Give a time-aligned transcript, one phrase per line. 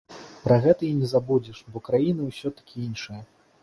[0.45, 3.25] Пра гэта і не забудзеш, бо краіна ўсё-ткі іншая.